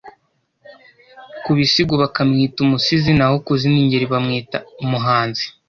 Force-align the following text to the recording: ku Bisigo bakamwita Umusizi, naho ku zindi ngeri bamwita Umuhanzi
ku 1.43 1.49
Bisigo 1.57 1.93
bakamwita 2.01 2.57
Umusizi, 2.65 3.11
naho 3.17 3.35
ku 3.45 3.51
zindi 3.61 3.79
ngeri 3.85 4.05
bamwita 4.13 4.57
Umuhanzi 4.83 5.45